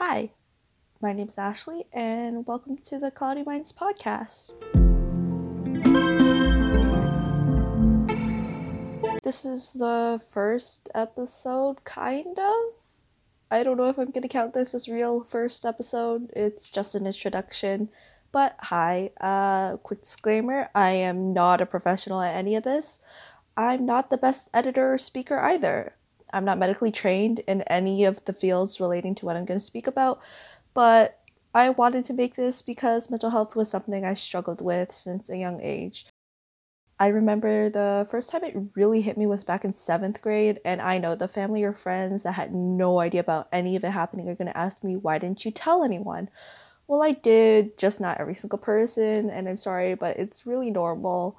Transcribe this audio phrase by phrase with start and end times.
[0.00, 0.30] Hi,
[1.02, 4.52] my name is Ashley, and welcome to the Cloudy Minds podcast.
[9.24, 12.74] This is the first episode, kind of.
[13.50, 16.30] I don't know if I'm gonna count this as real first episode.
[16.36, 17.88] It's just an introduction.
[18.30, 23.00] But hi, uh, quick disclaimer I am not a professional at any of this.
[23.56, 25.97] I'm not the best editor or speaker either.
[26.32, 29.64] I'm not medically trained in any of the fields relating to what I'm going to
[29.64, 30.20] speak about,
[30.74, 31.20] but
[31.54, 35.36] I wanted to make this because mental health was something I struggled with since a
[35.36, 36.06] young age.
[37.00, 40.82] I remember the first time it really hit me was back in seventh grade, and
[40.82, 44.28] I know the family or friends that had no idea about any of it happening
[44.28, 46.28] are going to ask me, Why didn't you tell anyone?
[46.88, 51.38] Well, I did, just not every single person, and I'm sorry, but it's really normal.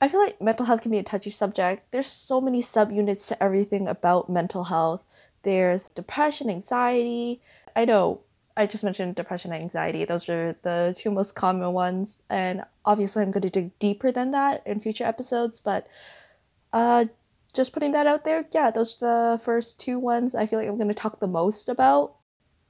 [0.00, 1.90] I feel like mental health can be a touchy subject.
[1.90, 5.02] There's so many subunits to everything about mental health.
[5.42, 7.40] There's depression, anxiety.
[7.74, 8.20] I know
[8.56, 10.04] I just mentioned depression and anxiety.
[10.04, 12.22] Those are the two most common ones.
[12.28, 15.60] And obviously, I'm going to dig deeper than that in future episodes.
[15.60, 15.86] But
[16.72, 17.06] uh,
[17.54, 20.68] just putting that out there, yeah, those are the first two ones I feel like
[20.68, 22.16] I'm going to talk the most about.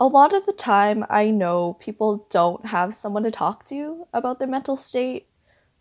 [0.00, 4.40] A lot of the time, I know people don't have someone to talk to about
[4.40, 5.28] their mental state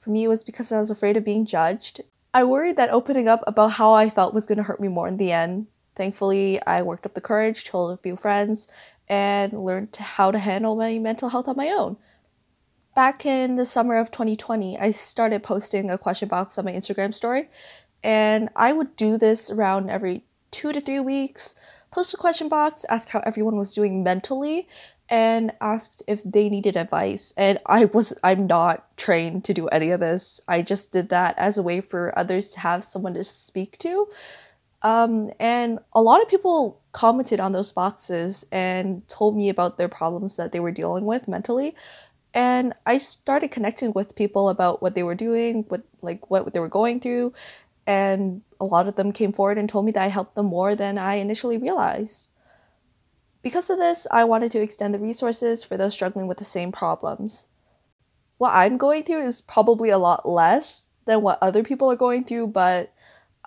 [0.02, 2.02] for me, was because I was afraid of being judged.
[2.34, 5.08] I worried that opening up about how I felt was going to hurt me more
[5.08, 5.68] in the end.
[5.96, 8.68] Thankfully, I worked up the courage, told a few friends,
[9.08, 11.98] and learned how to handle my mental health on my own.
[12.96, 17.14] Back in the summer of 2020, I started posting a question box on my Instagram
[17.14, 17.50] story,
[18.04, 21.56] and I would do this around every two to three weeks.
[21.92, 24.68] Post a question box, ask how everyone was doing mentally,
[25.12, 27.34] and asked if they needed advice.
[27.36, 30.40] And I was I'm not trained to do any of this.
[30.48, 34.08] I just did that as a way for others to have someone to speak to.
[34.84, 39.90] Um, and a lot of people commented on those boxes and told me about their
[39.90, 41.76] problems that they were dealing with mentally.
[42.34, 46.62] And I started connecting with people about what they were doing, what like what they
[46.62, 47.34] were going through,
[47.86, 50.74] and a lot of them came forward and told me that I helped them more
[50.74, 52.30] than I initially realized.
[53.42, 56.72] Because of this, I wanted to extend the resources for those struggling with the same
[56.72, 57.48] problems.
[58.38, 62.24] What I'm going through is probably a lot less than what other people are going
[62.24, 62.94] through, but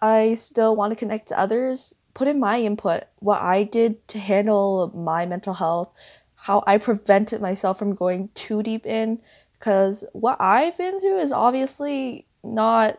[0.03, 4.19] I still want to connect to others, put in my input, what I did to
[4.19, 5.91] handle my mental health,
[6.35, 9.21] how I prevented myself from going too deep in,
[9.59, 12.99] because what I've been through is obviously not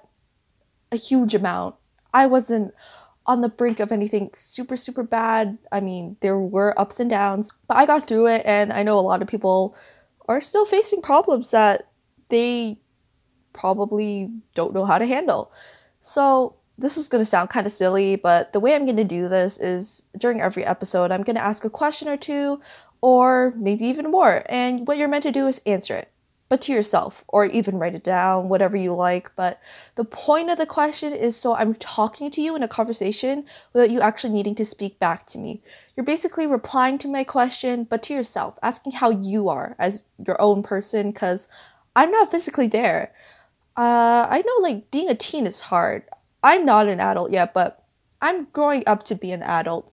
[0.91, 1.75] a huge amount.
[2.13, 2.73] I wasn't
[3.27, 5.57] on the brink of anything super, super bad.
[5.71, 8.99] I mean, there were ups and downs, but I got through it, and I know
[8.99, 9.75] a lot of people
[10.27, 11.89] are still facing problems that
[12.29, 12.79] they
[13.53, 15.51] probably don't know how to handle.
[16.01, 19.05] So, this is going to sound kind of silly, but the way I'm going to
[19.05, 22.59] do this is during every episode, I'm going to ask a question or two,
[22.99, 24.43] or maybe even more.
[24.49, 26.11] And what you're meant to do is answer it
[26.47, 29.35] but to yourself, or even write it down, whatever you like.
[29.35, 29.59] But
[29.95, 33.89] the point of the question is so I'm talking to you in a conversation without
[33.89, 35.61] you actually needing to speak back to me.
[35.95, 40.39] You're basically replying to my question, but to yourself, asking how you are as your
[40.39, 41.49] own person, because
[41.95, 43.11] I'm not physically there.
[43.75, 46.03] Uh, I know like being a teen is hard.
[46.43, 47.83] I'm not an adult yet, but
[48.21, 49.91] I'm growing up to be an adult.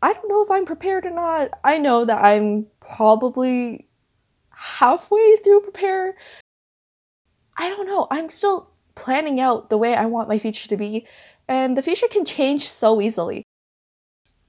[0.00, 1.50] I don't know if I'm prepared or not.
[1.62, 3.88] I know that I'm probably
[4.56, 6.16] halfway through prepare.
[7.56, 8.06] I don't know.
[8.10, 11.06] I'm still planning out the way I want my future to be,
[11.48, 13.44] and the future can change so easily.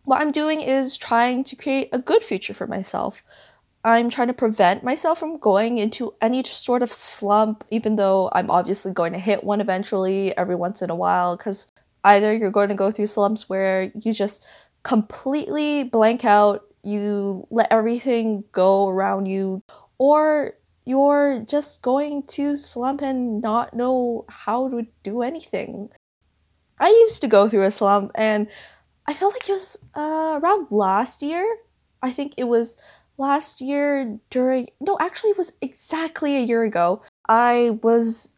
[0.03, 3.23] What I'm doing is trying to create a good future for myself.
[3.83, 8.49] I'm trying to prevent myself from going into any sort of slump, even though I'm
[8.49, 11.71] obviously going to hit one eventually every once in a while, because
[12.03, 14.45] either you're going to go through slumps where you just
[14.83, 19.61] completely blank out, you let everything go around you,
[19.97, 20.53] or
[20.85, 25.89] you're just going to slump and not know how to do anything.
[26.79, 28.47] I used to go through a slump and
[29.07, 31.45] I felt like it was uh, around last year.
[32.01, 32.81] I think it was
[33.17, 37.01] last year during, no, actually, it was exactly a year ago.
[37.27, 38.31] I was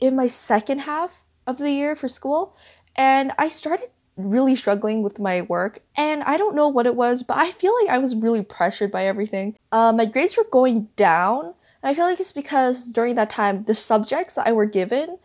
[0.00, 2.56] in my second half of the year for school
[2.96, 7.22] and I started really struggling with my work and i don't know what it was
[7.22, 9.56] but i feel like i was really pressured by everything.
[9.72, 11.52] Uh, my grades were going down
[11.82, 15.18] i feel like it's because during that time the subjects that i were given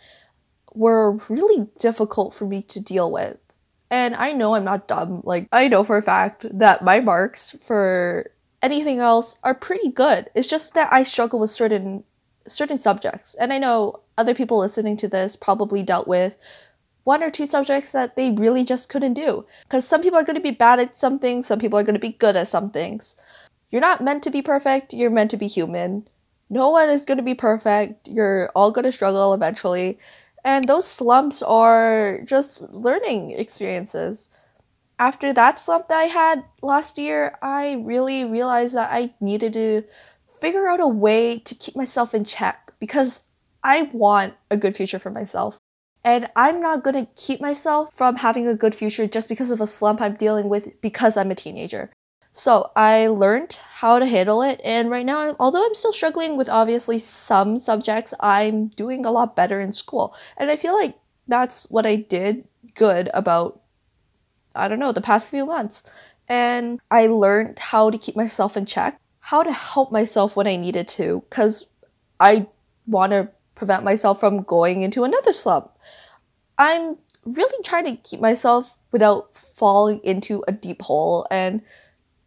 [0.73, 3.37] were really difficult for me to deal with.
[3.91, 7.51] And i know i'm not dumb like i know for a fact that my marks
[7.63, 8.31] for
[8.61, 10.29] anything else are pretty good.
[10.33, 12.03] It's just that i struggle with certain
[12.47, 13.35] certain subjects.
[13.35, 16.37] And i know other people listening to this probably dealt with
[17.03, 19.45] one or two subjects that they really just couldn't do.
[19.63, 21.95] Because some people are going to be bad at some things, some people are going
[21.95, 23.15] to be good at some things.
[23.71, 26.07] You're not meant to be perfect, you're meant to be human.
[26.49, 29.99] No one is going to be perfect, you're all going to struggle eventually.
[30.43, 34.29] And those slumps are just learning experiences.
[34.97, 39.83] After that slump that I had last year, I really realized that I needed to
[40.39, 43.23] figure out a way to keep myself in check because
[43.63, 45.57] I want a good future for myself.
[46.03, 49.67] And I'm not gonna keep myself from having a good future just because of a
[49.67, 51.91] slump I'm dealing with because I'm a teenager.
[52.31, 56.47] So I learned how to handle it, and right now, although I'm still struggling with
[56.47, 60.15] obviously some subjects, I'm doing a lot better in school.
[60.37, 60.97] And I feel like
[61.27, 63.61] that's what I did good about,
[64.55, 65.91] I don't know, the past few months.
[66.27, 70.55] And I learned how to keep myself in check, how to help myself when I
[70.55, 71.67] needed to, because
[72.19, 72.47] I
[72.85, 75.71] want to prevent myself from going into another slump.
[76.59, 81.25] I'm really trying to keep myself without falling into a deep hole.
[81.31, 81.61] And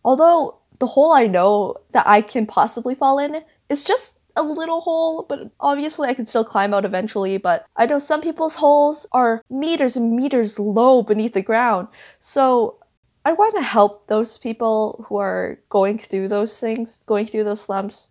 [0.05, 4.81] although the hole I know that I can possibly fall in is just a little
[4.81, 7.37] hole, but obviously I can still climb out eventually.
[7.37, 11.89] But I know some people's holes are meters and meters low beneath the ground.
[12.19, 12.79] So
[13.25, 17.61] I want to help those people who are going through those things, going through those
[17.61, 18.09] slumps.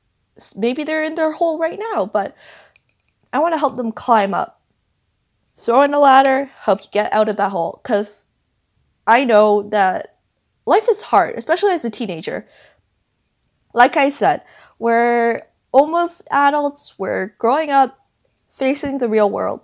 [0.55, 2.35] Maybe they're in their hole right now, but
[3.33, 4.60] I want to help them climb up.
[5.55, 7.79] Throw in a ladder, help you get out of that hole.
[7.83, 8.25] Because
[9.05, 10.17] I know that
[10.65, 12.47] life is hard, especially as a teenager.
[13.73, 14.43] Like I said,
[14.79, 17.97] we're almost adults, we're growing up,
[18.49, 19.61] facing the real world.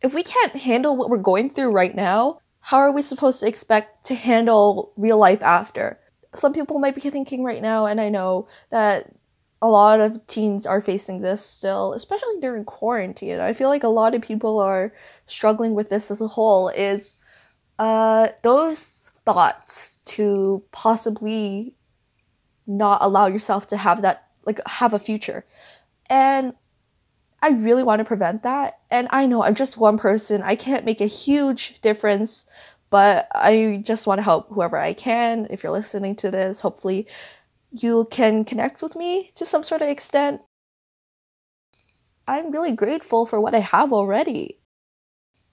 [0.00, 3.48] If we can't handle what we're going through right now, how are we supposed to
[3.48, 5.98] expect to handle real life after?
[6.34, 9.12] Some people might be thinking right now, and I know that
[9.62, 13.38] a lot of teens are facing this still, especially during quarantine.
[13.38, 14.92] I feel like a lot of people are
[15.26, 17.20] struggling with this as a whole is
[17.78, 21.76] uh, those thoughts to possibly
[22.66, 25.46] not allow yourself to have that like have a future.
[26.10, 26.54] And
[27.40, 28.80] I really want to prevent that.
[28.90, 30.42] And I know I'm just one person.
[30.42, 32.46] I can't make a huge difference,
[32.90, 35.46] but I just want to help whoever I can.
[35.50, 37.06] If you're listening to this, hopefully
[37.72, 40.42] you can connect with me to some sort of extent.
[42.28, 44.58] I'm really grateful for what I have already.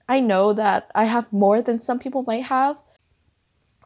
[0.08, 2.76] I know that I have more than some people might have.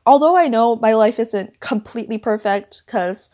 [0.07, 3.31] Although I know my life isn't completely perfect, because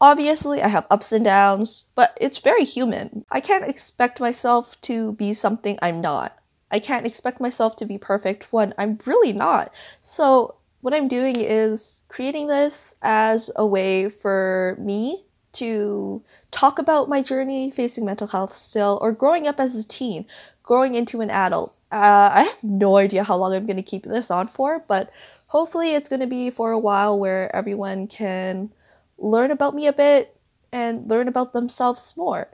[0.00, 3.24] obviously I have ups and downs, but it's very human.
[3.30, 6.36] I can't expect myself to be something I'm not.
[6.70, 9.72] I can't expect myself to be perfect when I'm really not.
[10.00, 17.08] So what I'm doing is creating this as a way for me to talk about
[17.08, 20.24] my journey facing mental health still or growing up as a teen,
[20.62, 21.76] growing into an adult.
[21.90, 25.10] Uh, I have no idea how long I'm going to keep this on for, but
[25.48, 28.70] hopefully it's going to be for a while where everyone can
[29.18, 30.36] learn about me a bit
[30.72, 32.48] and learn about themselves more.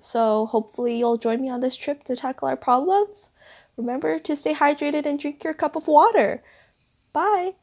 [0.00, 3.30] So hopefully you'll join me on this trip to tackle our problems.
[3.76, 6.42] Remember to stay hydrated and drink your cup of water.
[7.12, 7.54] Bye.